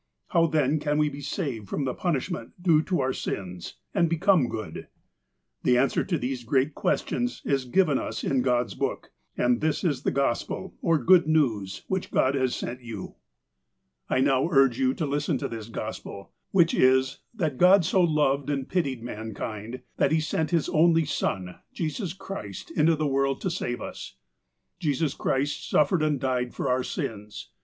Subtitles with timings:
[0.33, 4.49] ''How then can we be saved from the punishment due to oiu' sius, and become
[4.49, 4.87] good?"
[5.63, 10.01] The answer to these great questions is given us in God's Book, and this is
[10.01, 13.13] the Gospel, or good news, which God has sent you.
[14.09, 17.19] THE FIRST MESSAGE 125" I now urge you to listen to this Gospel, wMch is:
[17.35, 22.71] That God so loved and pitied mankind, that He sent His only Son, Jesus Christ,
[22.71, 24.15] into the world to save us,
[24.79, 27.49] ''Jesus Christ suffered and died for our sins.